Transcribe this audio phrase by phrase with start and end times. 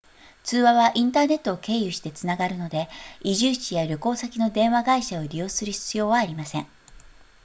[0.43, 2.89] 通話はインターネットを経由してつながるので
[3.23, 6.65] 居住地や旅行先の電話会社を利用する必要はありません